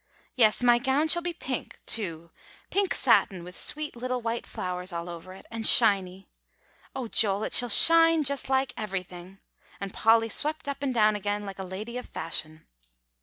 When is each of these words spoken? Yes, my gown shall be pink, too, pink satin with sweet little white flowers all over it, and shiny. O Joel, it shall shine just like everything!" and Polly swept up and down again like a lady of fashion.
Yes, 0.35 0.63
my 0.63 0.79
gown 0.79 1.09
shall 1.09 1.21
be 1.21 1.31
pink, 1.31 1.79
too, 1.85 2.31
pink 2.71 2.95
satin 2.95 3.43
with 3.43 3.55
sweet 3.55 3.95
little 3.95 4.19
white 4.19 4.47
flowers 4.47 4.91
all 4.91 5.07
over 5.07 5.31
it, 5.35 5.45
and 5.51 5.67
shiny. 5.67 6.27
O 6.95 7.07
Joel, 7.07 7.43
it 7.43 7.53
shall 7.53 7.69
shine 7.69 8.23
just 8.23 8.49
like 8.49 8.73
everything!" 8.75 9.41
and 9.79 9.93
Polly 9.93 10.29
swept 10.29 10.67
up 10.67 10.81
and 10.81 10.91
down 10.91 11.15
again 11.15 11.45
like 11.45 11.59
a 11.59 11.63
lady 11.63 11.99
of 11.99 12.09
fashion. 12.09 12.65